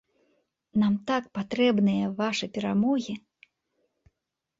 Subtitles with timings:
[0.83, 3.15] Нам так патрэбныя вашы перамогі!